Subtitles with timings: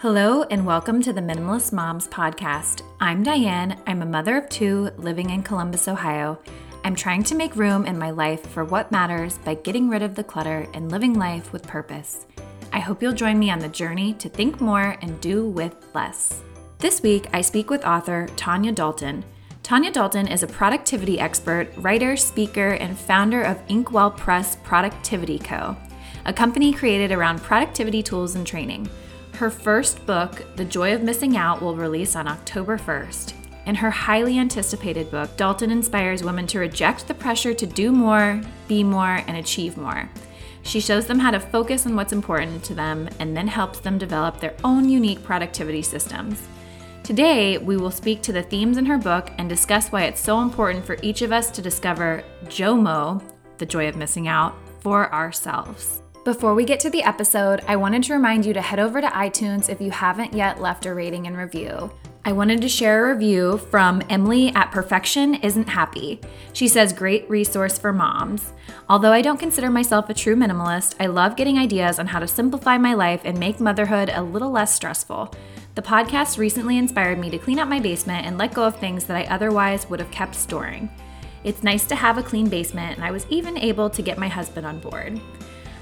[0.00, 2.82] Hello, and welcome to the Minimalist Moms podcast.
[3.00, 3.80] I'm Diane.
[3.86, 6.38] I'm a mother of two living in Columbus, Ohio.
[6.84, 10.14] I'm trying to make room in my life for what matters by getting rid of
[10.14, 12.26] the clutter and living life with purpose.
[12.74, 16.42] I hope you'll join me on the journey to think more and do with less.
[16.76, 19.24] This week, I speak with author Tonya Dalton.
[19.62, 25.74] Tonya Dalton is a productivity expert, writer, speaker, and founder of Inkwell Press Productivity Co.,
[26.26, 28.90] a company created around productivity tools and training.
[29.36, 33.34] Her first book, The Joy of Missing Out, will release on October 1st.
[33.66, 38.40] In her highly anticipated book, Dalton inspires women to reject the pressure to do more,
[38.66, 40.08] be more, and achieve more.
[40.62, 43.98] She shows them how to focus on what's important to them and then helps them
[43.98, 46.40] develop their own unique productivity systems.
[47.02, 50.40] Today, we will speak to the themes in her book and discuss why it's so
[50.40, 53.22] important for each of us to discover JOMO,
[53.58, 56.00] the joy of missing out, for ourselves.
[56.26, 59.06] Before we get to the episode, I wanted to remind you to head over to
[59.06, 61.92] iTunes if you haven't yet left a rating and review.
[62.24, 66.20] I wanted to share a review from Emily at Perfection Isn't Happy.
[66.52, 68.52] She says, Great resource for moms.
[68.88, 72.26] Although I don't consider myself a true minimalist, I love getting ideas on how to
[72.26, 75.32] simplify my life and make motherhood a little less stressful.
[75.76, 79.04] The podcast recently inspired me to clean up my basement and let go of things
[79.04, 80.90] that I otherwise would have kept storing.
[81.44, 84.26] It's nice to have a clean basement, and I was even able to get my
[84.26, 85.20] husband on board.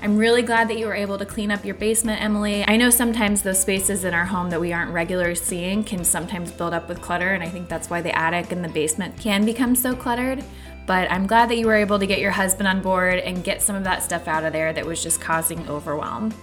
[0.05, 2.62] I'm really glad that you were able to clean up your basement, Emily.
[2.69, 6.52] I know sometimes those spaces in our home that we aren't regularly seeing can sometimes
[6.52, 9.47] build up with clutter, and I think that's why the attic and the basement can
[9.47, 10.44] become so cluttered.
[10.86, 13.62] But I'm glad that you were able to get your husband on board and get
[13.62, 16.34] some of that stuff out of there that was just causing overwhelm.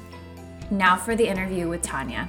[0.72, 2.28] Now for the interview with Tonya.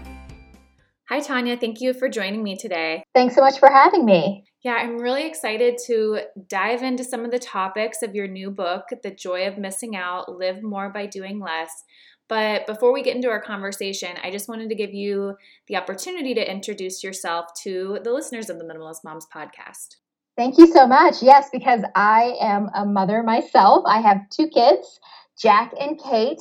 [1.08, 1.58] Hi, Tonya.
[1.58, 3.04] Thank you for joining me today.
[3.14, 4.44] Thanks so much for having me.
[4.62, 8.84] Yeah, I'm really excited to dive into some of the topics of your new book,
[9.02, 11.82] The Joy of Missing Out Live More by Doing Less.
[12.28, 15.34] But before we get into our conversation, I just wanted to give you
[15.66, 19.96] the opportunity to introduce yourself to the listeners of the Minimalist Moms podcast.
[20.36, 21.22] Thank you so much.
[21.22, 23.82] Yes, because I am a mother myself.
[23.86, 25.00] I have two kids,
[25.38, 26.40] Jack and Kate,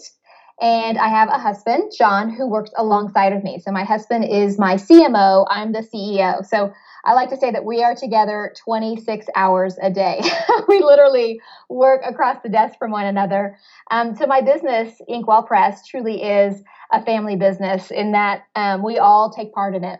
[0.61, 3.59] and I have a husband, John, who works alongside of me.
[3.59, 6.45] So my husband is my CMO, I'm the CEO.
[6.45, 6.71] So
[7.03, 10.21] I like to say that we are together 26 hours a day.
[10.67, 13.57] we literally work across the desk from one another.
[13.89, 18.99] Um, so my business, Inkwell Press, truly is a family business in that um, we
[18.99, 19.99] all take part in it.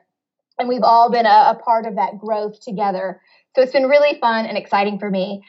[0.60, 3.20] And we've all been a, a part of that growth together.
[3.56, 5.44] So it's been really fun and exciting for me.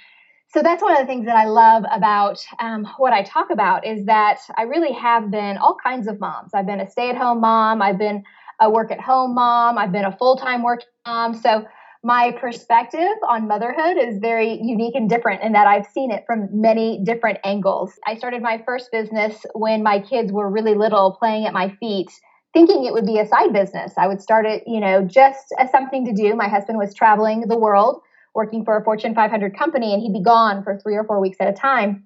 [0.52, 3.86] So that's one of the things that I love about um, what I talk about
[3.86, 6.50] is that I really have been all kinds of moms.
[6.52, 7.80] I've been a stay at home mom.
[7.80, 8.22] I've been
[8.60, 9.78] a work at home mom.
[9.78, 11.32] I've been a full time working mom.
[11.32, 11.64] So
[12.04, 16.48] my perspective on motherhood is very unique and different in that I've seen it from
[16.52, 17.94] many different angles.
[18.06, 22.10] I started my first business when my kids were really little, playing at my feet,
[22.52, 23.94] thinking it would be a side business.
[23.96, 26.36] I would start it, you know, just as something to do.
[26.36, 28.02] My husband was traveling the world
[28.34, 31.37] working for a Fortune 500 company, and he'd be gone for three or four weeks
[31.41, 32.04] at a time.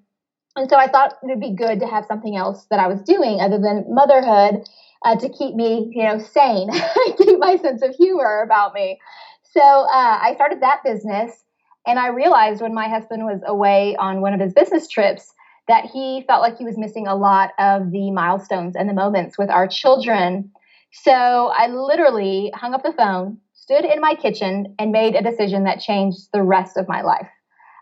[0.55, 3.01] And so I thought it would be good to have something else that I was
[3.01, 4.67] doing other than motherhood
[5.05, 6.69] uh, to keep me, you know, sane,
[7.17, 8.99] keep my sense of humor about me.
[9.43, 11.43] So uh, I started that business,
[11.85, 15.33] and I realized when my husband was away on one of his business trips
[15.67, 19.37] that he felt like he was missing a lot of the milestones and the moments
[19.37, 20.51] with our children.
[20.91, 23.37] So I literally hung up the phone,
[23.67, 27.27] stood in my kitchen, and made a decision that changed the rest of my life.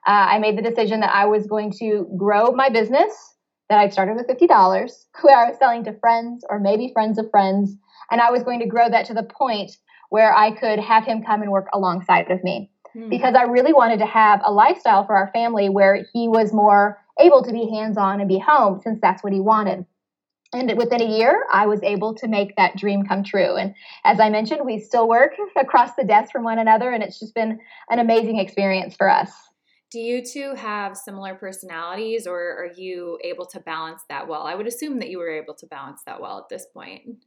[0.08, 3.36] Uh, I made the decision that I was going to grow my business
[3.70, 4.50] that I'd started with $50,
[5.22, 7.76] where I was selling to friends or maybe friends of friends.
[8.10, 9.78] And I was going to grow that to the point
[10.10, 12.72] where I could have him come and work alongside of me.
[12.94, 13.10] Hmm.
[13.10, 17.00] Because I really wanted to have a lifestyle for our family where he was more
[17.20, 19.86] able to be hands on and be home since that's what he wanted.
[20.56, 23.58] And within a year, I was able to make that dream come true.
[23.58, 27.20] And as I mentioned, we still work across the desk from one another, and it's
[27.20, 29.32] just been an amazing experience for us.
[29.92, 34.44] Do you two have similar personalities, or are you able to balance that well?
[34.44, 37.26] I would assume that you were able to balance that well at this point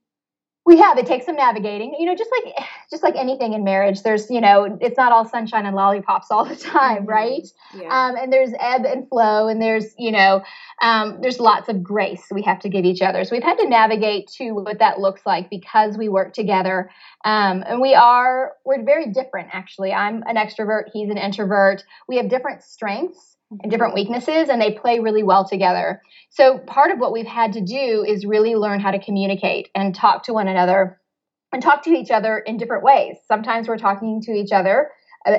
[0.69, 2.55] we have it takes some navigating you know just like
[2.91, 6.45] just like anything in marriage there's you know it's not all sunshine and lollipops all
[6.45, 7.11] the time mm-hmm.
[7.11, 7.49] right?
[7.75, 7.89] Yeah.
[7.89, 10.43] um, and there's ebb and flow and there's you know
[10.81, 13.25] um, there's lots of grace we have to give each other.
[13.25, 16.91] So we've had to navigate to what that looks like because we work together.
[17.25, 19.93] Um, and we are we're very different actually.
[19.93, 21.83] I'm an extrovert he's an introvert.
[22.07, 23.61] We have different strengths Mm-hmm.
[23.63, 26.03] and different weaknesses and they play really well together.
[26.29, 29.95] So part of what we've had to do is really learn how to communicate and
[29.95, 31.01] talk to one another
[31.51, 33.17] and talk to each other in different ways.
[33.27, 34.91] Sometimes we're talking to each other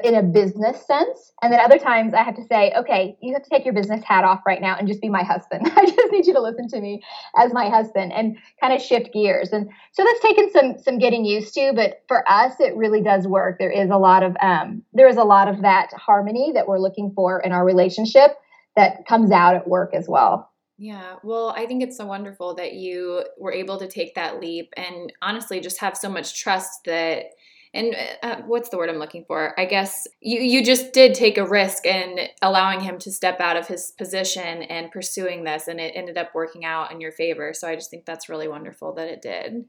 [0.03, 1.31] in a business sense.
[1.41, 4.03] And then other times I have to say, okay, you have to take your business
[4.03, 5.71] hat off right now and just be my husband.
[5.75, 7.01] I just need you to listen to me
[7.38, 9.51] as my husband and kind of shift gears.
[9.51, 13.27] And so that's taken some some getting used to, but for us, it really does
[13.27, 13.57] work.
[13.59, 16.80] There is a lot of um, there is a lot of that harmony that we're
[16.80, 18.38] looking for in our relationship
[18.75, 20.50] that comes out at work as well.
[20.81, 24.74] Yeah, well, I think it's so wonderful that you were able to take that leap
[24.77, 27.25] and honestly just have so much trust that
[27.74, 29.60] and uh, what's the word I'm looking for?
[29.60, 33.57] I guess you you just did take a risk in allowing him to step out
[33.57, 37.54] of his position and pursuing this, and it ended up working out in your favor.
[37.54, 39.66] So I just think that's really wonderful that it did.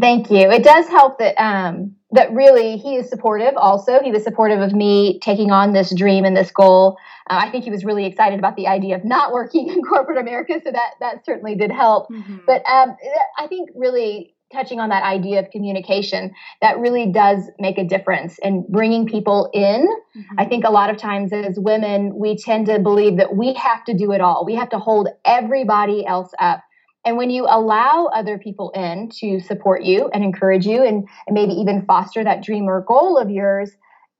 [0.00, 0.50] Thank you.
[0.50, 3.56] It does help that um, that really he is supportive.
[3.56, 6.96] Also, he was supportive of me taking on this dream and this goal.
[7.28, 10.18] Uh, I think he was really excited about the idea of not working in corporate
[10.18, 12.08] America, so that that certainly did help.
[12.10, 12.38] Mm-hmm.
[12.46, 12.96] But um,
[13.36, 18.38] I think really touching on that idea of communication that really does make a difference
[18.42, 20.34] in bringing people in mm-hmm.
[20.38, 23.84] i think a lot of times as women we tend to believe that we have
[23.84, 26.62] to do it all we have to hold everybody else up
[27.04, 31.34] and when you allow other people in to support you and encourage you and, and
[31.34, 33.72] maybe even foster that dream or goal of yours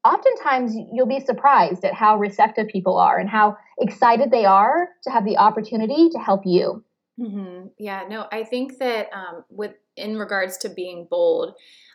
[0.04, 5.10] oftentimes you'll be surprised at how receptive people are and how excited they are to
[5.10, 6.82] have the opportunity to help you
[7.18, 7.68] Mm-hmm.
[7.78, 11.54] Yeah, no, I think that um, with in regards to being bold,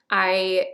[0.09, 0.67] I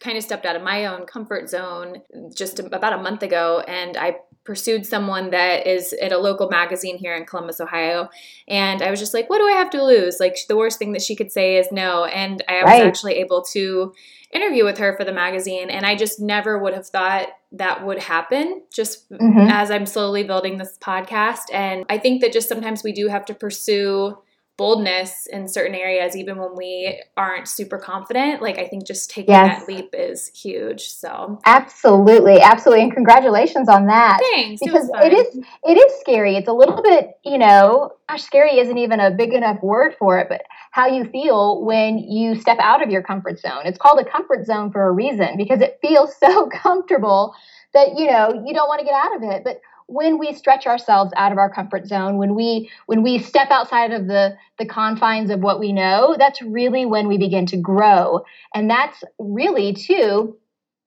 [0.00, 2.02] kind of stepped out of my own comfort zone
[2.34, 6.96] just about a month ago, and I pursued someone that is at a local magazine
[6.96, 8.08] here in Columbus, Ohio.
[8.48, 10.18] And I was just like, what do I have to lose?
[10.18, 12.04] Like, the worst thing that she could say is no.
[12.06, 12.86] And I was right.
[12.86, 13.92] actually able to
[14.32, 15.70] interview with her for the magazine.
[15.70, 19.50] And I just never would have thought that would happen just mm-hmm.
[19.50, 21.52] as I'm slowly building this podcast.
[21.52, 24.16] And I think that just sometimes we do have to pursue
[24.60, 28.42] boldness in certain areas, even when we aren't super confident.
[28.42, 29.58] Like I think just taking yes.
[29.58, 30.82] that leap is huge.
[30.82, 34.20] So absolutely, absolutely, and congratulations on that.
[34.34, 34.60] Thanks.
[34.62, 36.36] Because it, it is it is scary.
[36.36, 40.18] It's a little bit, you know, gosh, scary isn't even a big enough word for
[40.18, 40.42] it, but
[40.72, 43.62] how you feel when you step out of your comfort zone.
[43.64, 47.34] It's called a comfort zone for a reason because it feels so comfortable
[47.72, 49.42] that you know you don't want to get out of it.
[49.42, 53.50] But when we stretch ourselves out of our comfort zone when we when we step
[53.50, 57.56] outside of the the confines of what we know that's really when we begin to
[57.56, 60.36] grow and that's really too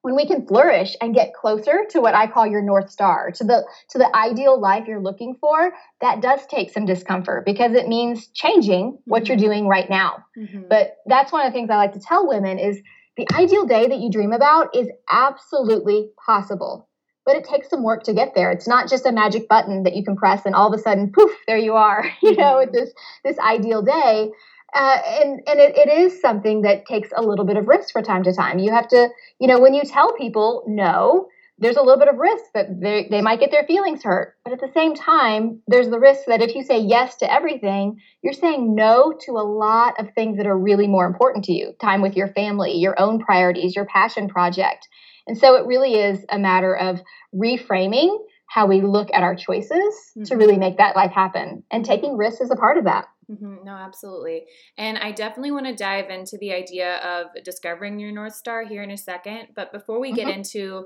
[0.04, 3.44] when we can flourish and get closer to what I call your north star, to
[3.46, 5.72] the to the ideal life you're looking for,
[6.02, 9.28] that does take some discomfort because it means changing what mm-hmm.
[9.28, 10.26] you're doing right now.
[10.38, 10.64] Mm-hmm.
[10.70, 12.82] But that's one of the things I like to tell women is
[13.16, 16.90] the ideal day that you dream about is absolutely possible
[17.26, 18.52] but it takes some work to get there.
[18.52, 21.12] It's not just a magic button that you can press and all of a sudden,
[21.12, 22.92] poof, there you are, you know, with this
[23.24, 24.32] this ideal day.
[24.76, 28.02] Uh, and and it, it is something that takes a little bit of risk for
[28.02, 28.60] time to time.
[28.60, 29.10] You have to,
[29.40, 31.28] you know, when you tell people no,
[31.60, 34.36] there's a little bit of risk that they, they might get their feelings hurt.
[34.44, 38.02] But at the same time, there's the risk that if you say yes to everything,
[38.22, 41.74] you're saying no to a lot of things that are really more important to you
[41.80, 44.88] time with your family, your own priorities, your passion project.
[45.28, 47.02] And so it really is a matter of
[47.34, 48.18] reframing
[48.48, 50.24] how we look at our choices mm-hmm.
[50.24, 51.64] to really make that life happen.
[51.72, 53.06] And taking risks is a part of that.
[53.32, 53.64] Mm-hmm.
[53.64, 54.44] No, absolutely.
[54.78, 58.84] And I definitely want to dive into the idea of discovering your North Star here
[58.84, 59.48] in a second.
[59.56, 60.40] But before we get mm-hmm.
[60.40, 60.86] into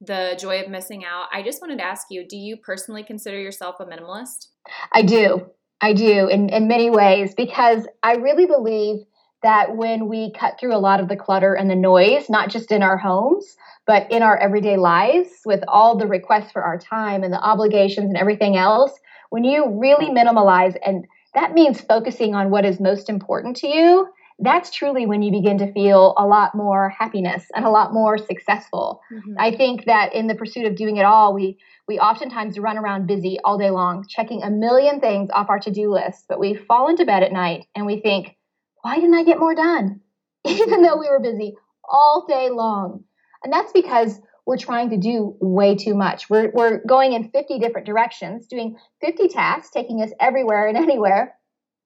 [0.00, 3.38] the joy of missing out, I just wanted to ask you do you personally consider
[3.38, 4.48] yourself a minimalist?
[4.92, 5.50] I do.
[5.80, 9.00] I do in, in many ways because I really believe
[9.44, 12.72] that when we cut through a lot of the clutter and the noise, not just
[12.72, 17.22] in our homes, but in our everyday lives with all the requests for our time
[17.22, 18.98] and the obligations and everything else,
[19.28, 24.08] when you really minimalize, and that means focusing on what is most important to you,
[24.38, 28.16] that's truly when you begin to feel a lot more happiness and a lot more
[28.16, 29.00] successful.
[29.12, 29.34] Mm-hmm.
[29.38, 33.06] I think that in the pursuit of doing it all, we we oftentimes run around
[33.06, 36.88] busy all day long, checking a million things off our to-do list, but we fall
[36.88, 38.36] into bed at night and we think,
[38.84, 40.00] why didn't I get more done?
[40.46, 41.54] Even though we were busy
[41.88, 43.02] all day long.
[43.42, 46.28] And that's because we're trying to do way too much.
[46.28, 51.34] We're, we're going in 50 different directions, doing 50 tasks, taking us everywhere and anywhere,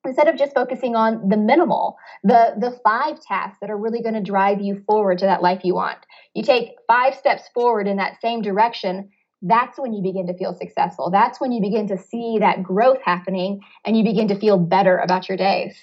[0.04, 4.14] instead of just focusing on the minimal, the, the five tasks that are really going
[4.14, 5.98] to drive you forward to that life you want.
[6.34, 9.10] You take five steps forward in that same direction.
[9.40, 11.12] That's when you begin to feel successful.
[11.12, 14.98] That's when you begin to see that growth happening and you begin to feel better
[14.98, 15.76] about your days.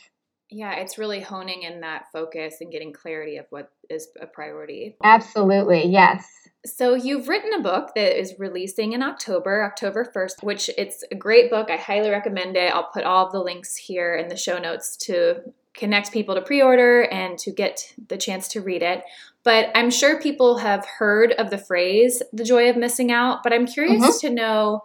[0.55, 4.95] Yeah, it's really honing in that focus and getting clarity of what is a priority.
[5.03, 6.25] Absolutely, yes.
[6.65, 11.15] So you've written a book that is releasing in October, October 1st, which it's a
[11.15, 11.69] great book.
[11.69, 12.73] I highly recommend it.
[12.73, 15.41] I'll put all of the links here in the show notes to
[15.73, 19.03] connect people to pre order and to get the chance to read it.
[19.43, 23.51] But I'm sure people have heard of the phrase the joy of missing out, but
[23.51, 24.27] I'm curious mm-hmm.
[24.27, 24.83] to know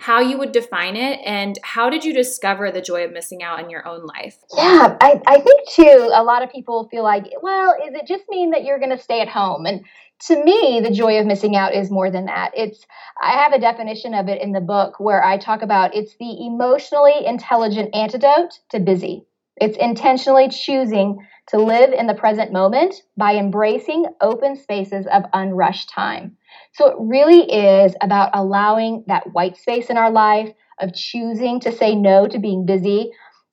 [0.00, 3.60] how you would define it and how did you discover the joy of missing out
[3.60, 4.36] in your own life?
[4.56, 8.24] Yeah, I, I think too, a lot of people feel like, well, is it just
[8.28, 9.66] mean that you're going to stay at home?
[9.66, 9.84] And
[10.26, 12.52] to me, the joy of missing out is more than that.
[12.54, 12.86] It's,
[13.20, 16.46] I have a definition of it in the book where I talk about it's the
[16.46, 19.26] emotionally intelligent antidote to busy.
[19.56, 25.88] It's intentionally choosing to live in the present moment by embracing open spaces of unrushed
[25.90, 26.36] time.
[26.74, 31.72] So it really is about allowing that white space in our life, of choosing to
[31.72, 33.10] say no to being busy.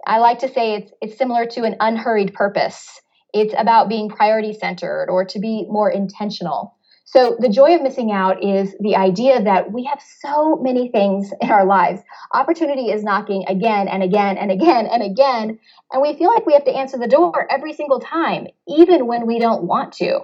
[0.07, 3.01] I like to say it's it's similar to an unhurried purpose.
[3.33, 6.75] It's about being priority centered or to be more intentional.
[7.11, 11.33] So, the joy of missing out is the idea that we have so many things
[11.41, 12.01] in our lives.
[12.35, 15.57] Opportunity is knocking again and again and again and again.
[15.91, 19.25] And we feel like we have to answer the door every single time, even when
[19.25, 20.19] we don't want to.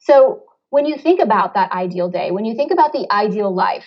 [0.00, 3.86] So, when you think about that ideal day, when you think about the ideal life,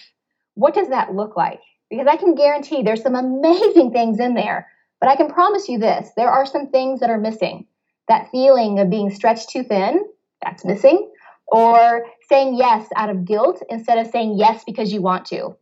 [0.56, 1.60] what does that look like?
[1.92, 4.68] Because I can guarantee there's some amazing things in there,
[5.00, 7.68] but I can promise you this there are some things that are missing.
[8.08, 10.04] That feeling of being stretched too thin,
[10.42, 11.08] that's missing
[11.52, 15.56] or saying yes out of guilt instead of saying yes because you want to.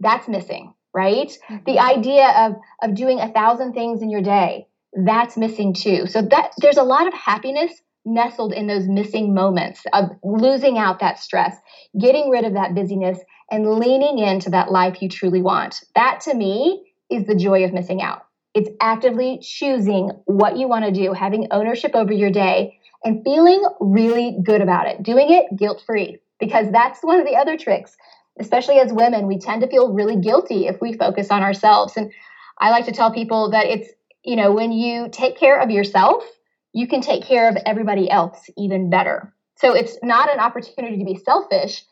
[0.00, 1.28] That's missing, right?
[1.28, 1.64] Mm-hmm.
[1.64, 6.06] The idea of of doing a thousand things in your day, that's missing too.
[6.06, 7.72] So that there's a lot of happiness
[8.04, 11.56] nestled in those missing moments of losing out that stress,
[11.98, 13.18] getting rid of that busyness
[13.50, 15.80] and leaning into that life you truly want.
[15.94, 18.26] That to me is the joy of missing out.
[18.54, 23.62] It's actively choosing what you want to do, having ownership over your day, and feeling
[23.80, 27.96] really good about it, doing it guilt free, because that's one of the other tricks.
[28.40, 31.96] Especially as women, we tend to feel really guilty if we focus on ourselves.
[31.96, 32.10] And
[32.58, 33.88] I like to tell people that it's,
[34.24, 36.24] you know, when you take care of yourself,
[36.72, 39.32] you can take care of everybody else even better.
[39.56, 41.84] So it's not an opportunity to be selfish.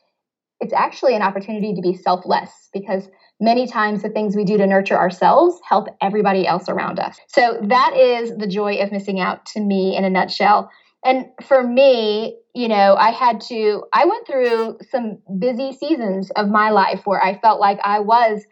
[0.61, 4.67] It's actually an opportunity to be selfless because many times the things we do to
[4.67, 7.19] nurture ourselves help everybody else around us.
[7.29, 10.71] So that is the joy of missing out to me in a nutshell
[11.05, 16.49] and for me, you know, I had to, I went through some busy seasons of
[16.49, 18.43] my life where I felt like I was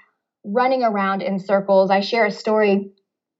[0.45, 1.91] running around in circles.
[1.91, 2.91] I share a story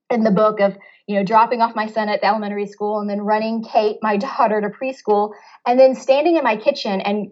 [0.09, 0.77] in the book of,
[1.07, 4.17] you know, dropping off my son at the elementary school and then running Kate, my
[4.37, 5.31] daughter, to preschool,
[5.65, 7.29] and then standing in my kitchen and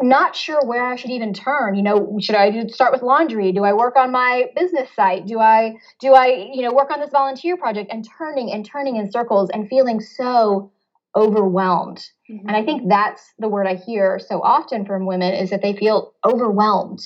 [0.00, 1.74] not sure where I should even turn.
[1.76, 3.52] You know, should I start with laundry?
[3.52, 5.26] Do I work on my business site?
[5.26, 8.96] Do I do I, you know, work on this volunteer project and turning and turning
[8.96, 10.72] in circles and feeling so
[11.16, 11.98] overwhelmed.
[12.30, 12.48] Mm-hmm.
[12.48, 15.74] And I think that's the word I hear so often from women is that they
[15.74, 17.00] feel overwhelmed.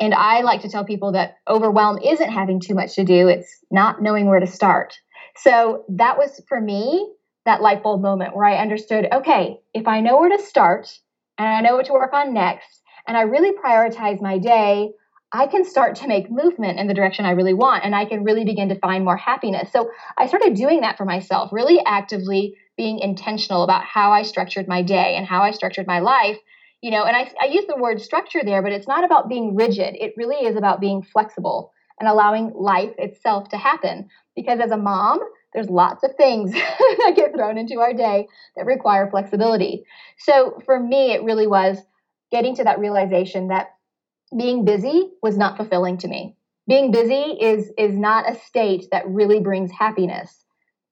[0.00, 3.64] And I like to tell people that overwhelm isn't having too much to do, it's
[3.70, 4.94] not knowing where to start.
[5.36, 7.12] So that was for me
[7.44, 10.88] that light bulb moment where I understood okay, if I know where to start
[11.38, 14.90] and I know what to work on next, and I really prioritize my day,
[15.32, 18.22] I can start to make movement in the direction I really want and I can
[18.22, 19.72] really begin to find more happiness.
[19.72, 24.68] So I started doing that for myself, really actively being intentional about how I structured
[24.68, 26.38] my day and how I structured my life.
[26.80, 29.54] You know, and I, I use the word structure there, but it's not about being
[29.54, 29.94] rigid.
[29.94, 34.08] It really is about being flexible and allowing life itself to happen.
[34.34, 35.20] Because as a mom,
[35.52, 38.26] there's lots of things that get thrown into our day
[38.56, 39.84] that require flexibility.
[40.18, 41.78] So for me, it really was
[42.32, 43.74] getting to that realization that
[44.36, 46.36] being busy was not fulfilling to me.
[46.66, 50.44] Being busy is is not a state that really brings happiness.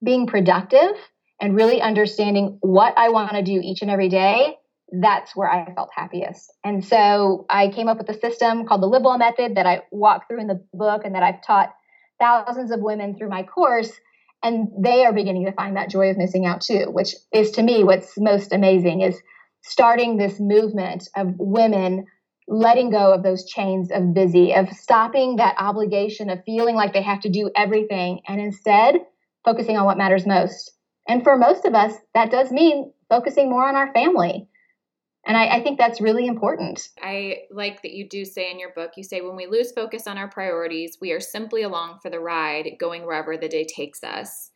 [0.05, 0.95] Being productive
[1.41, 4.57] and really understanding what I want to do each and every day,
[4.93, 6.53] that's where I felt happiest.
[6.65, 9.83] And so I came up with a system called the Live Well Method that I
[9.91, 11.73] walk through in the book and that I've taught
[12.19, 13.93] thousands of women through my course.
[14.43, 17.63] And they are beginning to find that joy of missing out too, which is to
[17.63, 19.21] me what's most amazing is
[19.63, 22.07] starting this movement of women
[22.49, 27.03] letting go of those chains of busy, of stopping that obligation of feeling like they
[27.03, 28.97] have to do everything and instead
[29.45, 30.73] focusing on what matters most
[31.11, 34.47] and for most of us, that does mean focusing more on our family.
[35.27, 36.89] And I, I, think that's really important.
[37.03, 40.07] I like that you do say in your book, you say, when we lose focus
[40.07, 44.05] on our priorities, we are simply along for the ride, going wherever the day takes
[44.05, 44.51] us.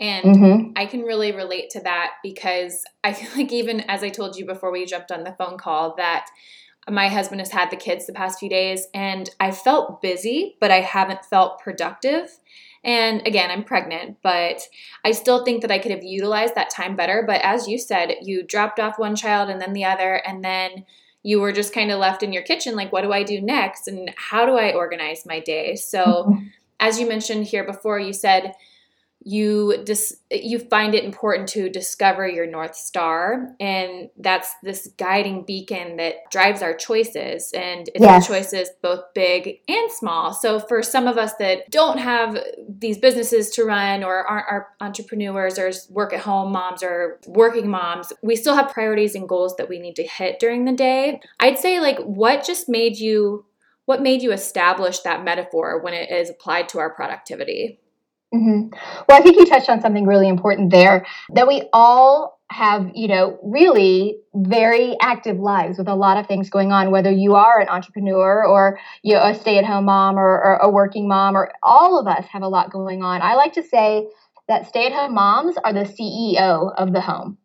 [0.00, 0.72] And mm-hmm.
[0.74, 4.46] I can really relate to that because I feel like, even as I told you
[4.46, 6.26] before we jumped on the phone call, that
[6.88, 10.70] my husband has had the kids the past few days and I felt busy, but
[10.70, 12.30] I haven't felt productive.
[12.82, 14.62] And again, I'm pregnant, but
[15.04, 17.24] I still think that I could have utilized that time better.
[17.26, 20.86] But as you said, you dropped off one child and then the other, and then
[21.22, 23.86] you were just kind of left in your kitchen like, what do I do next?
[23.86, 25.76] And how do I organize my day?
[25.76, 26.46] So, mm-hmm.
[26.78, 28.54] as you mentioned here before, you said,
[29.22, 35.44] you dis- you find it important to discover your north star and that's this guiding
[35.44, 38.26] beacon that drives our choices and it's yes.
[38.26, 40.32] choices both big and small.
[40.32, 44.68] So for some of us that don't have these businesses to run or aren't are
[44.80, 49.54] entrepreneurs or work at home moms or working moms we still have priorities and goals
[49.56, 51.20] that we need to hit during the day.
[51.38, 53.44] I'd say like what just made you
[53.84, 57.80] what made you establish that metaphor when it is applied to our productivity
[58.34, 58.68] Mm-hmm.
[59.08, 63.08] Well, I think you touched on something really important there that we all have, you
[63.08, 67.60] know, really very active lives with a lot of things going on, whether you are
[67.60, 71.36] an entrepreneur or you know, a stay at home mom or, or a working mom,
[71.36, 73.20] or all of us have a lot going on.
[73.20, 74.06] I like to say
[74.46, 77.38] that stay at home moms are the CEO of the home,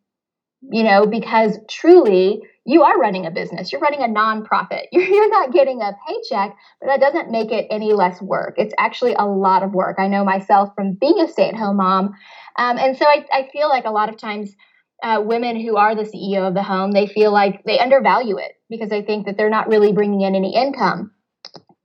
[0.72, 3.72] you know, because truly you are running a business.
[3.72, 4.86] You're running a nonprofit.
[4.92, 8.56] You're, you're not getting a paycheck, but that doesn't make it any less work.
[8.58, 9.98] It's actually a lot of work.
[10.00, 12.16] I know myself from being a stay at home mom.
[12.58, 14.56] Um, and so I, I feel like a lot of times
[15.04, 18.54] uh, women who are the CEO of the home, they feel like they undervalue it
[18.70, 21.12] because they think that they're not really bringing in any income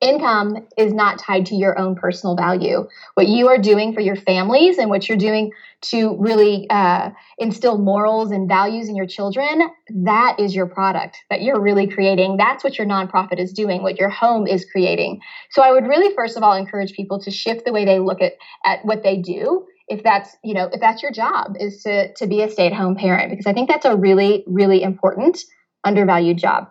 [0.00, 2.88] income is not tied to your own personal value.
[3.14, 5.52] What you are doing for your families and what you're doing
[5.82, 11.42] to really uh, instill morals and values in your children, that is your product that
[11.42, 12.36] you're really creating.
[12.36, 15.20] That's what your nonprofit is doing, what your home is creating.
[15.50, 18.20] So I would really, first of all, encourage people to shift the way they look
[18.20, 18.32] at,
[18.64, 19.66] at what they do.
[19.88, 22.72] If that's, you know, if that's your job is to, to be a stay at
[22.72, 25.38] home parent, because I think that's a really, really important
[25.84, 26.68] undervalued job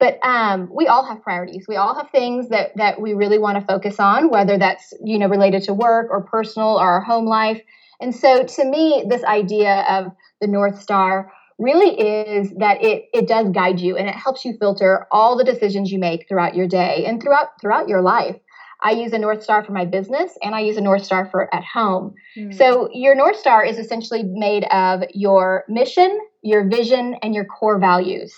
[0.00, 3.58] but um, we all have priorities we all have things that that we really want
[3.58, 7.26] to focus on whether that's you know related to work or personal or our home
[7.26, 7.60] life
[8.00, 13.28] and so to me this idea of the north star really is that it it
[13.28, 16.66] does guide you and it helps you filter all the decisions you make throughout your
[16.66, 18.36] day and throughout throughout your life
[18.84, 21.52] I use a North Star for my business and I use a North Star for
[21.54, 22.14] at home.
[22.36, 22.54] Mm.
[22.54, 27.78] So, your North Star is essentially made of your mission, your vision, and your core
[27.78, 28.34] values.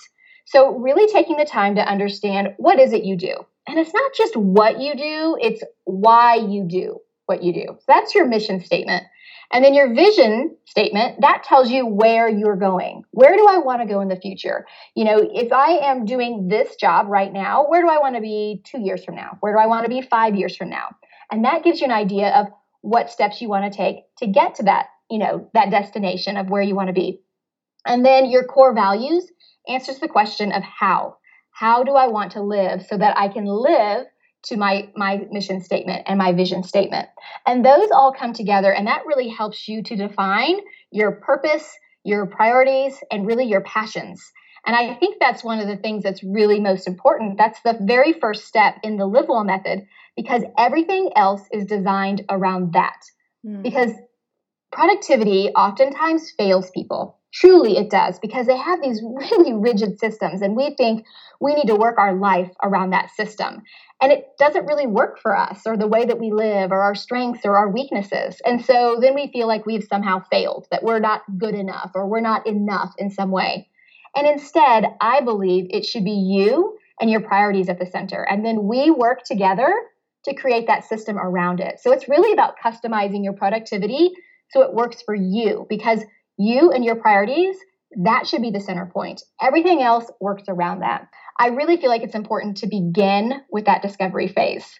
[0.47, 3.35] So, really taking the time to understand what is it you do.
[3.67, 7.65] And it's not just what you do, it's why you do what you do.
[7.67, 9.03] So that's your mission statement.
[9.51, 13.03] And then your vision statement, that tells you where you're going.
[13.11, 14.65] Where do I want to go in the future?
[14.95, 18.21] You know, if I am doing this job right now, where do I want to
[18.21, 19.37] be two years from now?
[19.41, 20.95] Where do I want to be five years from now?
[21.29, 22.47] And that gives you an idea of
[22.81, 26.49] what steps you want to take to get to that, you know, that destination of
[26.49, 27.21] where you want to be.
[27.85, 29.29] And then your core values,
[29.67, 31.17] answers the question of how.
[31.51, 34.05] How do I want to live so that I can live
[34.43, 37.07] to my my mission statement and my vision statement.
[37.45, 40.59] And those all come together and that really helps you to define
[40.91, 41.69] your purpose,
[42.03, 44.23] your priorities and really your passions.
[44.65, 47.37] And I think that's one of the things that's really most important.
[47.37, 52.25] That's the very first step in the live well method because everything else is designed
[52.29, 52.99] around that.
[53.45, 53.63] Mm.
[53.63, 53.91] Because
[54.71, 57.16] productivity oftentimes fails people.
[57.33, 61.05] Truly, it does because they have these really rigid systems, and we think
[61.39, 63.61] we need to work our life around that system.
[64.01, 66.95] And it doesn't really work for us or the way that we live or our
[66.95, 68.39] strengths or our weaknesses.
[68.45, 72.07] And so then we feel like we've somehow failed, that we're not good enough or
[72.07, 73.67] we're not enough in some way.
[74.15, 78.23] And instead, I believe it should be you and your priorities at the center.
[78.23, 79.73] And then we work together
[80.25, 81.79] to create that system around it.
[81.79, 84.11] So it's really about customizing your productivity
[84.49, 86.01] so it works for you because
[86.37, 87.57] you and your priorities,
[88.03, 89.23] that should be the center point.
[89.41, 91.07] Everything else works around that.
[91.39, 94.79] I really feel like it's important to begin with that discovery phase.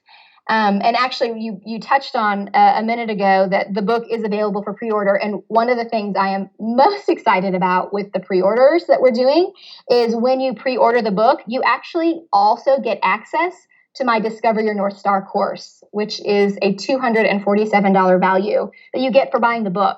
[0.50, 4.24] Um, and actually, you you touched on uh, a minute ago that the book is
[4.24, 5.14] available for pre-order.
[5.14, 9.12] And one of the things I am most excited about with the pre-orders that we're
[9.12, 9.52] doing
[9.90, 13.54] is when you pre-order the book, you actually also get access
[13.96, 19.32] to my Discover Your North Star course, which is a $247 value that you get
[19.32, 19.98] for buying the book.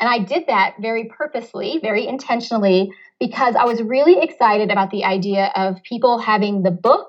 [0.00, 5.04] And I did that very purposely, very intentionally, because I was really excited about the
[5.04, 7.08] idea of people having the book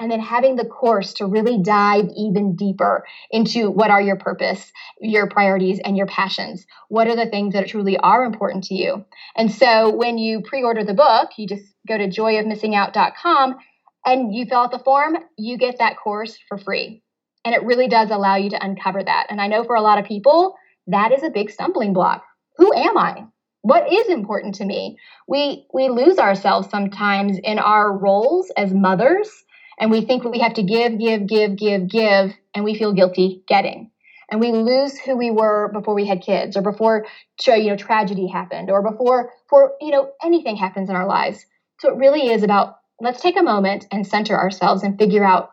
[0.00, 4.72] and then having the course to really dive even deeper into what are your purpose,
[5.00, 6.66] your priorities, and your passions.
[6.88, 9.04] What are the things that truly are important to you?
[9.36, 13.56] And so when you pre order the book, you just go to joyofmissingout.com
[14.04, 17.02] and you fill out the form, you get that course for free.
[17.44, 19.26] And it really does allow you to uncover that.
[19.30, 22.24] And I know for a lot of people, that is a big stumbling block.
[22.56, 23.26] Who am I?
[23.62, 24.98] What is important to me?
[25.26, 29.30] We we lose ourselves sometimes in our roles as mothers
[29.78, 33.42] and we think we have to give, give, give, give, give and we feel guilty
[33.48, 33.90] getting.
[34.30, 37.06] And we lose who we were before we had kids or before
[37.46, 41.44] you know tragedy happened or before for you know anything happens in our lives.
[41.80, 45.50] So it really is about let's take a moment and center ourselves and figure out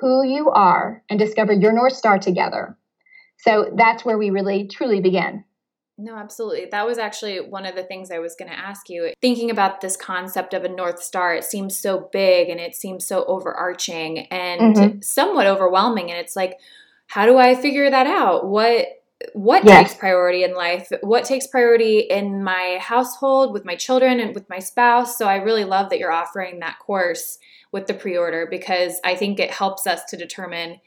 [0.00, 2.76] who you are and discover your North Star together.
[3.42, 5.44] So that's where we really truly began.
[5.98, 6.66] No, absolutely.
[6.70, 9.12] That was actually one of the things I was going to ask you.
[9.20, 13.06] Thinking about this concept of a North Star, it seems so big and it seems
[13.06, 15.00] so overarching and mm-hmm.
[15.00, 16.10] somewhat overwhelming.
[16.10, 16.58] And it's like,
[17.06, 18.46] how do I figure that out?
[18.46, 18.86] What
[19.34, 19.90] what yes.
[19.90, 20.88] takes priority in life?
[21.02, 25.16] What takes priority in my household, with my children, and with my spouse?
[25.16, 27.38] So I really love that you're offering that course
[27.70, 30.80] with the pre-order because I think it helps us to determine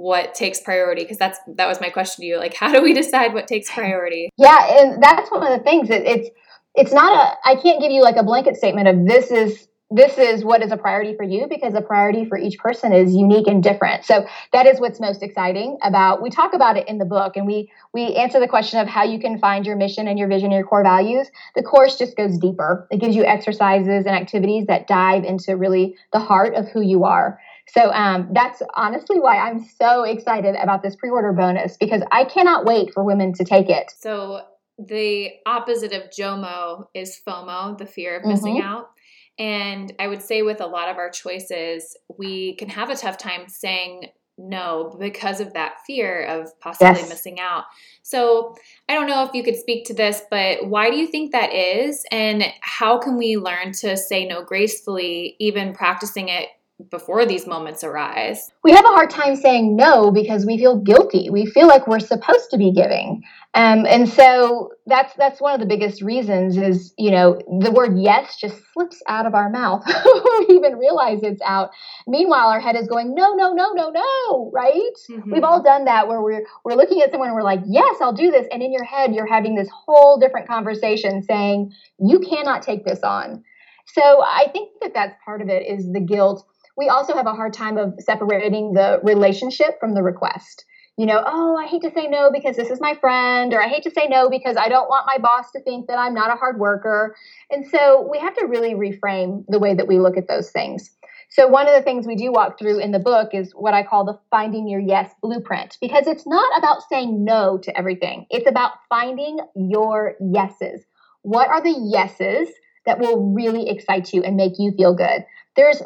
[0.00, 2.92] what takes priority because that's that was my question to you like how do we
[2.92, 4.30] decide what takes priority?
[4.36, 6.30] Yeah and that's one of the things it, it's
[6.74, 10.18] it's not a i can't give you like a blanket statement of this is this
[10.18, 13.48] is what is a priority for you because a priority for each person is unique
[13.48, 14.04] and different.
[14.04, 17.44] So that is what's most exciting about we talk about it in the book and
[17.44, 20.46] we we answer the question of how you can find your mission and your vision
[20.46, 21.28] and your core values.
[21.56, 22.86] The course just goes deeper.
[22.92, 27.02] It gives you exercises and activities that dive into really the heart of who you
[27.04, 27.40] are
[27.72, 32.24] so um, that's honestly why I'm so excited about this pre order bonus because I
[32.24, 33.92] cannot wait for women to take it.
[33.98, 34.42] So
[34.78, 38.66] the opposite of JOMO is FOMO, the fear of missing mm-hmm.
[38.66, 38.90] out.
[39.38, 43.18] And I would say with a lot of our choices, we can have a tough
[43.18, 47.08] time saying no because of that fear of possibly yes.
[47.08, 47.64] missing out.
[48.02, 48.54] So
[48.88, 51.52] I don't know if you could speak to this, but why do you think that
[51.52, 52.04] is?
[52.10, 56.48] And how can we learn to say no gracefully, even practicing it
[56.90, 58.50] before these moments arise?
[58.64, 61.30] We have a hard time saying no because we feel guilty.
[61.30, 63.22] We feel like we're supposed to be giving.
[63.54, 67.98] Um, and so that's that's one of the biggest reasons is you know the word
[67.98, 69.82] yes just slips out of our mouth
[70.48, 71.70] we even realize it's out
[72.06, 75.32] meanwhile our head is going no no no no no right mm-hmm.
[75.32, 78.12] we've all done that where we're we're looking at someone and we're like yes i'll
[78.12, 82.62] do this and in your head you're having this whole different conversation saying you cannot
[82.62, 83.42] take this on
[83.86, 86.46] so i think that that's part of it is the guilt
[86.80, 90.64] we also have a hard time of separating the relationship from the request.
[90.96, 93.68] You know, oh, I hate to say no because this is my friend, or I
[93.68, 96.32] hate to say no because I don't want my boss to think that I'm not
[96.32, 97.14] a hard worker.
[97.50, 100.90] And so we have to really reframe the way that we look at those things.
[101.28, 103.84] So, one of the things we do walk through in the book is what I
[103.84, 108.26] call the finding your yes blueprint, because it's not about saying no to everything.
[108.30, 110.82] It's about finding your yeses.
[111.22, 112.48] What are the yeses
[112.86, 115.24] that will really excite you and make you feel good?
[115.54, 115.82] There's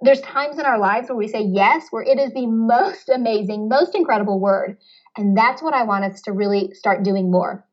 [0.00, 3.68] there's times in our lives where we say yes, where it is the most amazing,
[3.68, 4.76] most incredible word.
[5.16, 7.64] And that's what I want us to really start doing more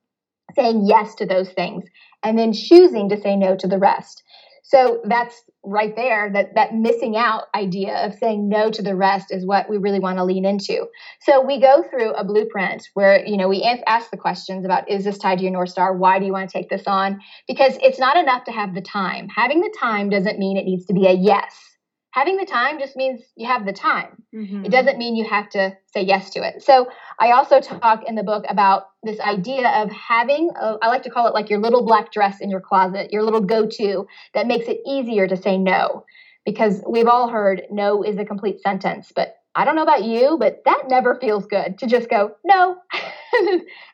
[0.55, 1.86] saying yes to those things
[2.23, 4.23] and then choosing to say no to the rest.
[4.63, 9.31] So that's right there that that missing out idea of saying no to the rest
[9.31, 10.86] is what we really want to lean into.
[11.21, 15.03] So we go through a blueprint where you know we ask the questions about is
[15.03, 15.95] this tied to your north star?
[15.95, 17.19] Why do you want to take this on?
[17.47, 19.27] Because it's not enough to have the time.
[19.29, 21.70] Having the time doesn't mean it needs to be a yes
[22.12, 24.24] having the time just means you have the time.
[24.36, 24.65] Mm-hmm.
[24.65, 26.62] It doesn't mean you have to say yes to it.
[26.62, 26.88] So
[27.19, 31.10] I also talk in the book about this idea of having, a, I like to
[31.10, 34.47] call it like your little black dress in your closet, your little go to that
[34.47, 36.06] makes it easier to say no.
[36.45, 40.38] Because we've all heard no is a complete sentence, but I don't know about you,
[40.39, 42.78] but that never feels good to just go no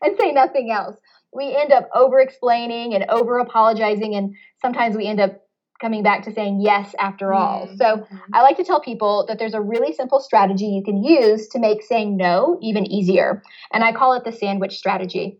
[0.02, 0.98] and say nothing else.
[1.34, 5.42] We end up over explaining and over apologizing, and sometimes we end up
[5.80, 7.68] coming back to saying yes after all.
[7.68, 7.78] Mm-hmm.
[7.78, 11.48] So I like to tell people that there's a really simple strategy you can use
[11.50, 13.44] to make saying no even easier.
[13.72, 15.40] And I call it the sandwich strategy.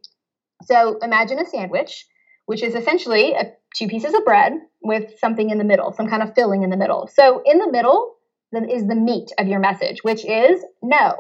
[0.64, 2.06] So imagine a sandwich,
[2.46, 6.24] which is essentially a, two pieces of bread with something in the middle, some kind
[6.24, 7.10] of filling in the middle.
[7.14, 8.16] So in the middle
[8.54, 11.16] is the meat of your message, which is no.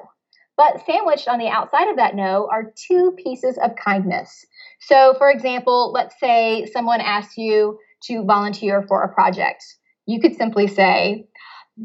[0.56, 4.44] But sandwiched on the outside of that no are two pieces of kindness.
[4.80, 9.64] So, for example, let's say someone asks you, to volunteer for a project.
[10.06, 11.28] You could simply say,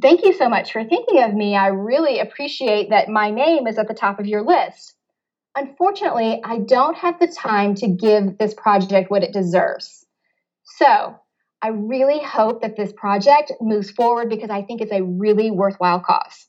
[0.01, 1.55] Thank you so much for thinking of me.
[1.55, 4.95] I really appreciate that my name is at the top of your list.
[5.55, 10.07] Unfortunately, I don't have the time to give this project what it deserves.
[10.65, 11.19] So,
[11.61, 16.01] I really hope that this project moves forward because I think it's a really worthwhile
[16.01, 16.49] cause.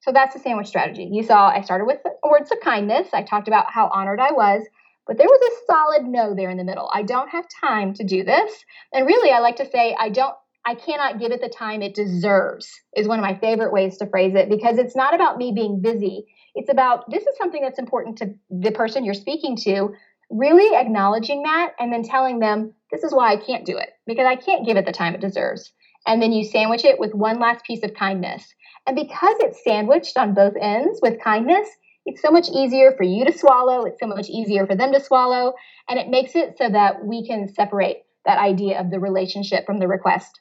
[0.00, 1.08] So that's the sandwich strategy.
[1.12, 3.08] You saw I started with words of kindness.
[3.12, 4.62] I talked about how honored I was
[5.10, 6.88] but there was a solid no there in the middle.
[6.94, 8.64] I don't have time to do this.
[8.92, 10.36] And really, I like to say, I don't.
[10.64, 14.06] I cannot give it the time it deserves, is one of my favorite ways to
[14.06, 16.26] phrase it because it's not about me being busy.
[16.54, 19.88] It's about this is something that's important to the person you're speaking to,
[20.30, 24.26] really acknowledging that and then telling them, this is why I can't do it because
[24.26, 25.72] I can't give it the time it deserves.
[26.06, 28.46] And then you sandwich it with one last piece of kindness.
[28.86, 31.68] And because it's sandwiched on both ends with kindness,
[32.06, 33.84] it's so much easier for you to swallow.
[33.84, 35.54] It's so much easier for them to swallow.
[35.88, 39.78] And it makes it so that we can separate that idea of the relationship from
[39.78, 40.40] the request.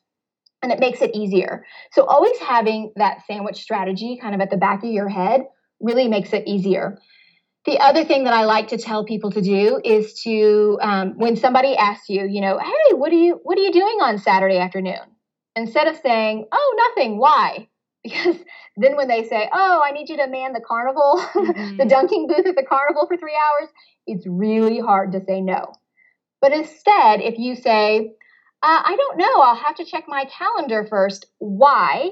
[0.62, 1.65] And it makes it easier.
[1.93, 5.41] So, always having that sandwich strategy kind of at the back of your head
[5.80, 6.98] really makes it easier.
[7.65, 11.38] The other thing that I like to tell people to do is to um, when
[11.38, 14.58] somebody asks you, you know, hey, what are you what are you doing on Saturday
[14.58, 15.00] afternoon?
[15.56, 17.68] Instead of saying, oh, nothing, why?
[18.03, 18.38] Because
[18.77, 21.77] then when they say, oh, I need you to man the carnival, mm-hmm.
[21.77, 23.69] the dunking booth at the carnival for three hours,
[24.07, 25.73] it's really hard to say no.
[26.41, 28.13] But instead, if you say,
[28.62, 31.25] uh, I don't know, I'll have to check my calendar first.
[31.39, 32.12] Why?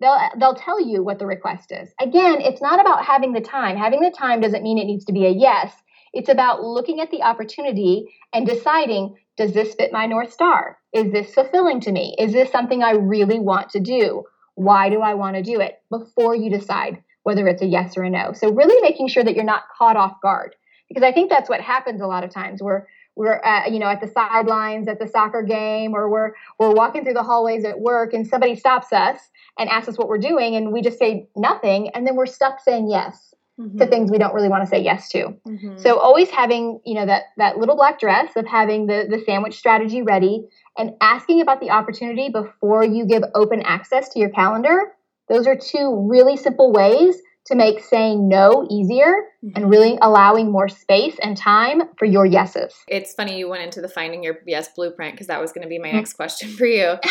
[0.00, 1.92] They'll, they'll tell you what the request is.
[2.00, 3.76] Again, it's not about having the time.
[3.76, 5.72] Having the time doesn't mean it needs to be a yes.
[6.12, 10.78] It's about looking at the opportunity and deciding does this fit my North Star?
[10.92, 12.14] Is this fulfilling to me?
[12.18, 14.24] Is this something I really want to do?
[14.54, 15.80] Why do I want to do it?
[15.90, 18.32] Before you decide whether it's a yes or a no.
[18.32, 20.56] So, really making sure that you're not caught off guard.
[20.88, 23.86] Because I think that's what happens a lot of times We're we're at, you know
[23.88, 27.80] at the sidelines at the soccer game or we're we're walking through the hallways at
[27.80, 29.18] work and somebody stops us
[29.58, 32.60] and asks us what we're doing and we just say nothing and then we're stuck
[32.60, 33.78] saying yes mm-hmm.
[33.78, 35.76] to things we don't really want to say yes to mm-hmm.
[35.76, 39.56] so always having you know that that little black dress of having the the sandwich
[39.56, 40.44] strategy ready
[40.78, 44.92] and asking about the opportunity before you give open access to your calendar
[45.28, 49.50] those are two really simple ways to make saying no easier mm-hmm.
[49.56, 52.74] and really allowing more space and time for your yeses.
[52.86, 55.68] It's funny you went into the finding your yes blueprint because that was going to
[55.68, 55.96] be my mm-hmm.
[55.96, 56.94] next question for you.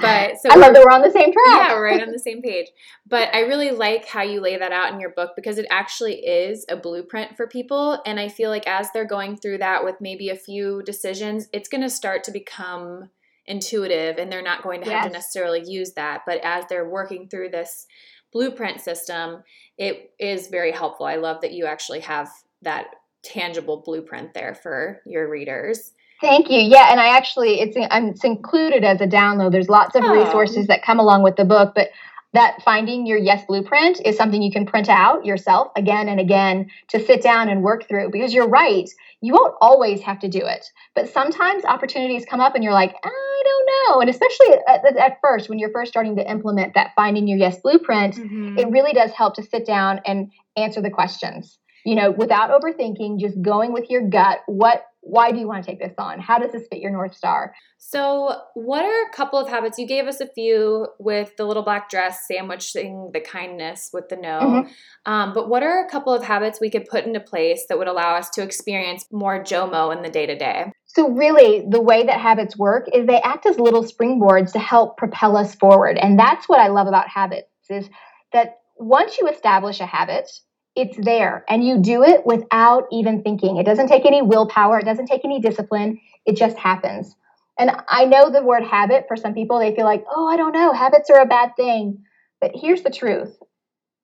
[0.00, 1.68] But so I love that we're on the same track.
[1.68, 2.66] Yeah, we're right on the same page.
[3.06, 6.14] But I really like how you lay that out in your book because it actually
[6.14, 9.96] is a blueprint for people and I feel like as they're going through that with
[10.00, 13.10] maybe a few decisions, it's going to start to become
[13.46, 15.06] intuitive and they're not going to have yes.
[15.06, 17.86] to necessarily use that, but as they're working through this
[18.32, 19.42] blueprint system,
[19.78, 21.06] it is very helpful.
[21.06, 22.30] I love that you actually have
[22.62, 22.86] that
[23.22, 25.92] tangible blueprint there for your readers.
[26.20, 26.60] Thank you.
[26.60, 29.50] Yeah, and I actually it's it's included as a download.
[29.50, 30.12] There's lots of oh.
[30.12, 31.88] resources that come along with the book, but
[32.32, 36.70] that finding your yes blueprint is something you can print out yourself again and again
[36.88, 38.88] to sit down and work through because you're right
[39.20, 40.66] you won't always have to do it.
[40.96, 44.00] But sometimes opportunities come up and you're like i don't know.
[44.00, 47.60] And especially at, at first when you're first starting to implement that finding your yes
[47.60, 48.58] blueprint mm-hmm.
[48.58, 51.58] it really does help to sit down and answer the questions.
[51.84, 55.70] You know without overthinking just going with your gut what why do you want to
[55.70, 56.20] take this on?
[56.20, 57.54] How does this fit your North Star?
[57.78, 59.76] So, what are a couple of habits?
[59.76, 64.16] You gave us a few with the little black dress, sandwiching the kindness with the
[64.16, 64.38] no.
[64.40, 65.12] Mm-hmm.
[65.12, 67.88] Um, but what are a couple of habits we could put into place that would
[67.88, 70.72] allow us to experience more JOMO in the day to day?
[70.86, 74.96] So, really, the way that habits work is they act as little springboards to help
[74.96, 75.98] propel us forward.
[75.98, 77.88] And that's what I love about habits is
[78.32, 80.30] that once you establish a habit,
[80.74, 83.56] it's there and you do it without even thinking.
[83.56, 87.14] It doesn't take any willpower, it doesn't take any discipline, it just happens.
[87.58, 90.52] And I know the word habit for some people, they feel like, oh, I don't
[90.52, 92.02] know, habits are a bad thing.
[92.40, 93.38] But here's the truth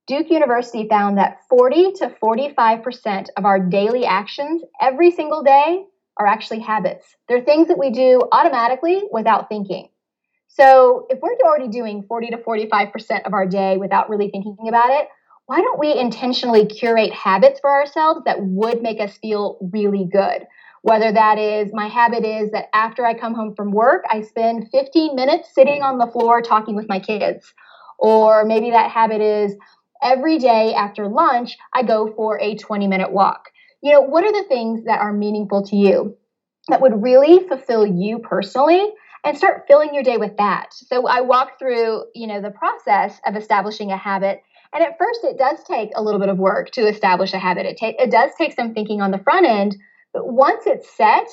[0.06, 5.84] Duke University found that 40 to 45% of our daily actions every single day
[6.18, 7.06] are actually habits.
[7.28, 9.88] They're things that we do automatically without thinking.
[10.48, 14.90] So if we're already doing 40 to 45% of our day without really thinking about
[14.90, 15.08] it,
[15.48, 20.46] why don't we intentionally curate habits for ourselves that would make us feel really good?
[20.82, 24.68] Whether that is my habit is that after I come home from work, I spend
[24.70, 27.54] 15 minutes sitting on the floor talking with my kids.
[27.98, 29.56] Or maybe that habit is
[30.02, 33.48] every day after lunch, I go for a 20 minute walk.
[33.82, 36.14] You know, what are the things that are meaningful to you
[36.68, 38.86] that would really fulfill you personally?
[39.24, 40.68] And start filling your day with that.
[40.72, 44.42] So I walk through, you know, the process of establishing a habit
[44.78, 47.66] and at first, it does take a little bit of work to establish a habit.
[47.66, 49.76] It, ta- it does take some thinking on the front end,
[50.12, 51.26] but once it's set,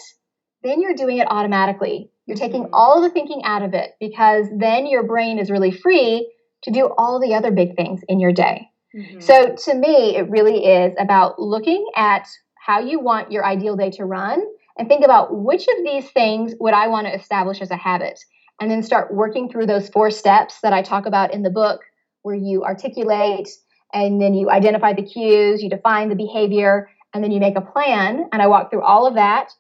[0.64, 2.10] then you're doing it automatically.
[2.26, 2.74] You're taking mm-hmm.
[2.74, 6.28] all the thinking out of it because then your brain is really free
[6.64, 8.68] to do all the other big things in your day.
[8.96, 9.20] Mm-hmm.
[9.20, 13.92] So to me, it really is about looking at how you want your ideal day
[13.92, 14.44] to run
[14.80, 18.20] and think about which of these things would I want to establish as a habit
[18.60, 21.82] and then start working through those four steps that I talk about in the book
[22.26, 23.48] where you articulate
[23.94, 27.62] and then you identify the cues, you define the behavior, and then you make a
[27.62, 28.28] plan.
[28.34, 29.52] And I walk through all of that.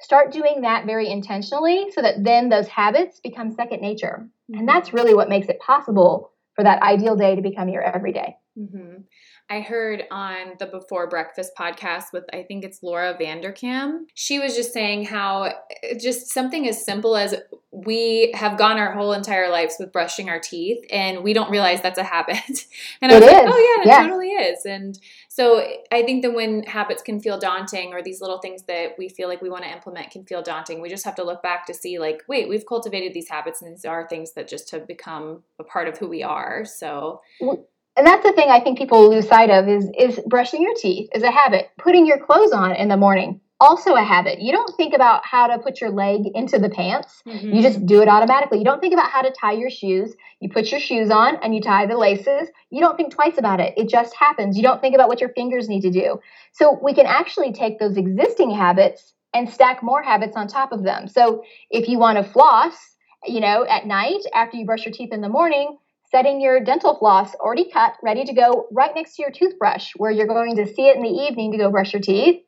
[0.00, 4.26] Start doing that very intentionally so that then those habits become second nature.
[4.50, 4.58] Mm-hmm.
[4.58, 8.36] And that's really what makes it possible for that ideal day to become your everyday.
[8.58, 9.02] Mm-hmm.
[9.50, 14.04] I heard on the Before Breakfast podcast with, I think it's Laura Vanderkam.
[14.14, 15.52] She was just saying how uh,
[16.00, 17.34] just something as simple as
[17.70, 21.82] we have gone our whole entire lives with brushing our teeth and we don't realize
[21.82, 22.38] that's a habit.
[23.02, 24.02] and I was like, oh, yeah, it yeah.
[24.06, 24.64] totally is.
[24.64, 28.94] And so I think that when habits can feel daunting or these little things that
[28.96, 31.42] we feel like we want to implement can feel daunting, we just have to look
[31.42, 34.70] back to see, like, wait, we've cultivated these habits and these are things that just
[34.70, 36.64] have become a part of who we are.
[36.64, 37.20] So.
[37.40, 40.74] Well, and that's the thing I think people lose sight of is is brushing your
[40.74, 41.70] teeth is a habit.
[41.78, 44.40] Putting your clothes on in the morning also a habit.
[44.40, 47.22] You don't think about how to put your leg into the pants.
[47.26, 47.54] Mm-hmm.
[47.54, 48.58] You just do it automatically.
[48.58, 50.14] You don't think about how to tie your shoes.
[50.40, 52.48] You put your shoes on and you tie the laces.
[52.70, 53.72] You don't think twice about it.
[53.76, 54.56] It just happens.
[54.56, 56.20] You don't think about what your fingers need to do.
[56.52, 60.82] So we can actually take those existing habits and stack more habits on top of
[60.82, 61.08] them.
[61.08, 62.76] So if you want to floss,
[63.24, 65.78] you know, at night after you brush your teeth in the morning,
[66.14, 70.12] setting your dental floss already cut, ready to go right next to your toothbrush, where
[70.12, 72.40] you're going to see it in the evening to go brush your teeth.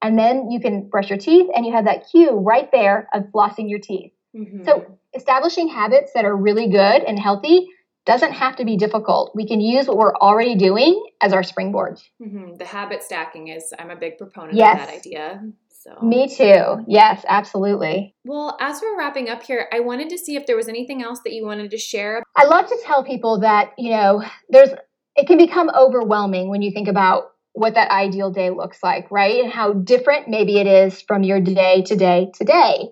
[0.00, 3.24] And then you can brush your teeth and you have that cue right there of
[3.34, 4.12] flossing your teeth.
[4.36, 4.64] Mm-hmm.
[4.64, 7.66] So, establishing habits that are really good and healthy
[8.06, 9.32] doesn't have to be difficult.
[9.34, 12.02] We can use what we're already doing as our springboards.
[12.22, 12.54] Mm-hmm.
[12.56, 14.80] The habit stacking is, I'm a big proponent yes.
[14.80, 15.42] of that idea.
[15.88, 16.84] So Me too.
[16.86, 18.14] Yes, absolutely.
[18.24, 21.20] Well, as we're wrapping up here, I wanted to see if there was anything else
[21.24, 22.22] that you wanted to share.
[22.36, 24.70] I love to tell people that, you know, there's
[25.16, 29.42] it can become overwhelming when you think about what that ideal day looks like, right?
[29.42, 32.88] And how different maybe it is from your day to day to day.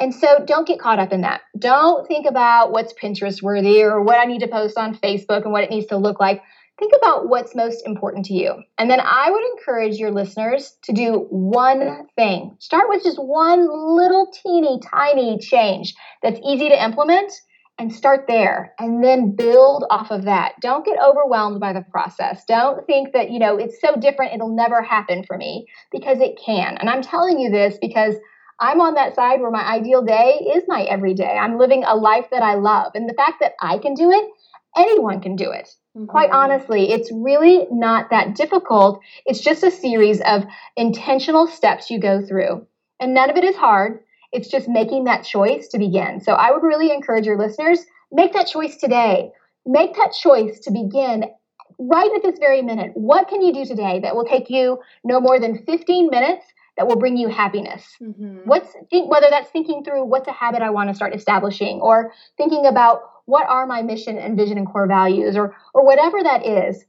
[0.00, 1.42] And so don't get caught up in that.
[1.56, 5.52] Don't think about what's Pinterest worthy or what I need to post on Facebook and
[5.52, 6.42] what it needs to look like
[6.78, 8.54] think about what's most important to you.
[8.78, 12.56] And then I would encourage your listeners to do one thing.
[12.58, 17.32] Start with just one little teeny tiny change that's easy to implement
[17.78, 20.52] and start there and then build off of that.
[20.60, 22.44] Don't get overwhelmed by the process.
[22.46, 26.38] Don't think that, you know, it's so different it'll never happen for me because it
[26.44, 26.76] can.
[26.78, 28.14] And I'm telling you this because
[28.60, 31.36] I'm on that side where my ideal day is my everyday.
[31.36, 32.92] I'm living a life that I love.
[32.94, 34.26] And the fact that I can do it,
[34.76, 35.68] anyone can do it.
[35.96, 36.06] Mm-hmm.
[36.06, 39.00] Quite honestly, it's really not that difficult.
[39.26, 40.44] It's just a series of
[40.76, 42.66] intentional steps you go through.
[42.98, 44.00] And none of it is hard.
[44.32, 46.20] It's just making that choice to begin.
[46.20, 49.30] So I would really encourage your listeners make that choice today.
[49.66, 51.24] Make that choice to begin
[51.78, 52.92] right at this very minute.
[52.94, 56.46] What can you do today that will take you no more than 15 minutes
[56.76, 57.84] that will bring you happiness.
[58.00, 58.38] Mm-hmm.
[58.44, 62.12] What's think whether that's thinking through what's a habit I want to start establishing or
[62.36, 66.46] thinking about what are my mission and vision and core values or or whatever that
[66.46, 66.84] is.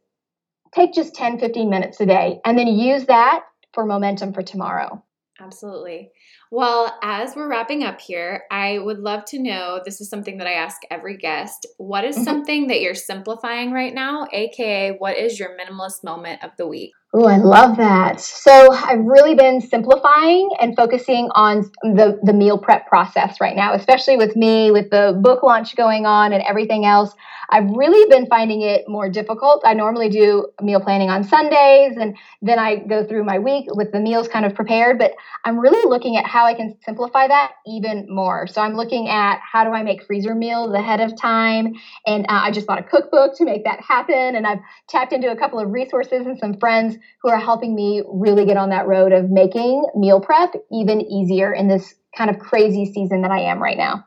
[0.74, 3.44] Take just 10 15 minutes a day and then use that
[3.74, 5.04] for momentum for tomorrow.
[5.40, 6.12] Absolutely.
[6.52, 10.48] Well, as we're wrapping up here, I would love to know this is something that
[10.48, 11.66] I ask every guest.
[11.78, 12.24] What is mm-hmm.
[12.24, 14.28] something that you're simplifying right now?
[14.32, 16.92] AKA, what is your minimalist moment of the week?
[17.16, 18.20] Oh, I love that.
[18.20, 23.76] So I've really been simplifying and focusing on the, the meal prep process right now,
[23.76, 27.14] especially with me, with the book launch going on and everything else.
[27.54, 29.62] I've really been finding it more difficult.
[29.64, 33.92] I normally do meal planning on Sundays and then I go through my week with
[33.92, 35.12] the meals kind of prepared, but
[35.46, 38.48] I'm really looking at how I can simplify that even more.
[38.48, 41.76] So I'm looking at how do I make freezer meals ahead of time.
[42.08, 44.36] And uh, I just bought a cookbook to make that happen.
[44.36, 48.02] And I've tapped into a couple of resources and some friends who are helping me
[48.08, 52.40] really get on that road of making meal prep even easier in this kind of
[52.40, 54.06] crazy season that I am right now.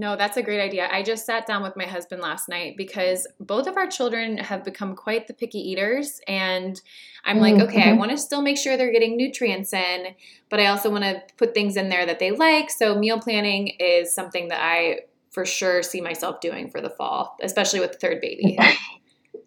[0.00, 0.88] No, that's a great idea.
[0.90, 4.64] I just sat down with my husband last night because both of our children have
[4.64, 6.22] become quite the picky eaters.
[6.26, 6.80] And
[7.22, 7.58] I'm mm-hmm.
[7.58, 7.98] like, okay, I mm-hmm.
[7.98, 10.14] want to still make sure they're getting nutrients in,
[10.48, 12.70] but I also want to put things in there that they like.
[12.70, 15.00] So, meal planning is something that I
[15.32, 18.58] for sure see myself doing for the fall, especially with the third baby.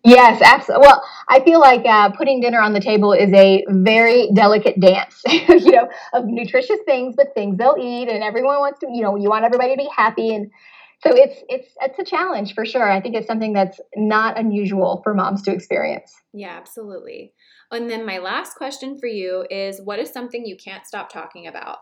[0.03, 0.85] Yes, absolutely.
[0.85, 5.21] Well, I feel like uh, putting dinner on the table is a very delicate dance,
[5.27, 9.15] you know, of nutritious things, but things they'll eat, and everyone wants to, you know,
[9.15, 10.51] you want everybody to be happy, and
[11.05, 12.89] so it's it's it's a challenge for sure.
[12.89, 16.13] I think it's something that's not unusual for moms to experience.
[16.33, 17.33] Yeah, absolutely.
[17.71, 21.47] And then my last question for you is, what is something you can't stop talking
[21.47, 21.77] about?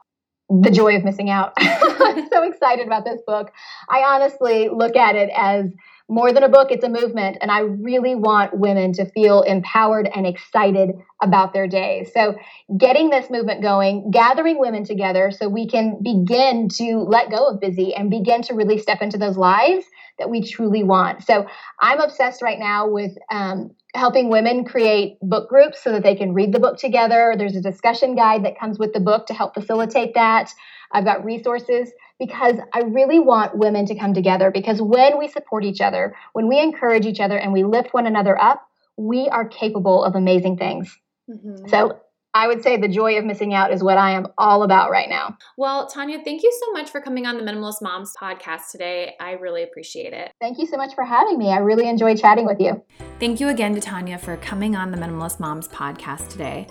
[0.61, 1.53] the joy of missing out.
[1.57, 3.51] I'm so excited about this book.
[3.89, 5.65] I honestly look at it as
[6.11, 7.37] more than a book, it's a movement.
[7.39, 10.89] And I really want women to feel empowered and excited
[11.23, 12.11] about their days.
[12.13, 12.35] So,
[12.77, 17.61] getting this movement going, gathering women together so we can begin to let go of
[17.61, 19.85] busy and begin to really step into those lives
[20.19, 21.23] that we truly want.
[21.23, 21.47] So,
[21.79, 26.33] I'm obsessed right now with um, helping women create book groups so that they can
[26.33, 27.35] read the book together.
[27.37, 30.51] There's a discussion guide that comes with the book to help facilitate that.
[30.91, 31.89] I've got resources
[32.21, 36.47] because I really want women to come together because when we support each other, when
[36.47, 38.61] we encourage each other and we lift one another up,
[38.95, 40.95] we are capable of amazing things.
[41.27, 41.67] Mm-hmm.
[41.67, 41.99] So
[42.35, 45.09] I would say the joy of missing out is what I am all about right
[45.09, 45.35] now.
[45.57, 49.15] Well, Tonya, thank you so much for coming on the Minimalist Moms podcast today.
[49.19, 50.31] I really appreciate it.
[50.39, 51.49] Thank you so much for having me.
[51.49, 52.83] I really enjoyed chatting with you.
[53.19, 56.67] Thank you again to Tonya for coming on the Minimalist Moms podcast today.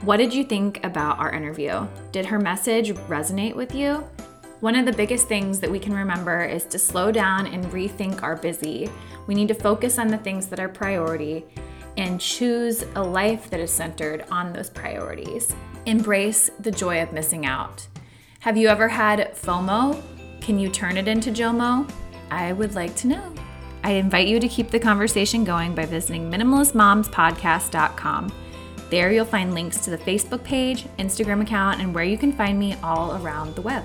[0.00, 1.86] What did you think about our interview?
[2.10, 4.02] Did her message resonate with you?
[4.64, 8.22] One of the biggest things that we can remember is to slow down and rethink
[8.22, 8.88] our busy.
[9.26, 11.44] We need to focus on the things that are priority
[11.98, 15.54] and choose a life that is centered on those priorities.
[15.84, 17.86] Embrace the joy of missing out.
[18.40, 20.00] Have you ever had FOMO?
[20.40, 21.92] Can you turn it into JOMO?
[22.30, 23.34] I would like to know.
[23.82, 28.32] I invite you to keep the conversation going by visiting minimalistmomspodcast.com.
[28.88, 32.58] There you'll find links to the Facebook page, Instagram account, and where you can find
[32.58, 33.84] me all around the web.